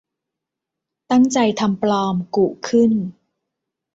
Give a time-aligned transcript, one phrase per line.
[1.11, 2.91] ตั้งใจทำปลอม กุขึ้น